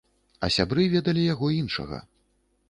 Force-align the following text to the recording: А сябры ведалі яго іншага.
А 0.45 0.47
сябры 0.55 0.85
ведалі 0.95 1.27
яго 1.33 1.51
іншага. 1.61 2.01